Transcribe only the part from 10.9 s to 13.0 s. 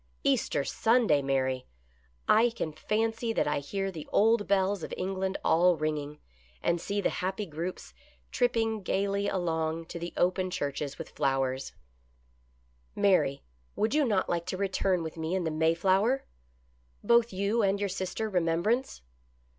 with flowers. io8 THE pilgrims' EASTER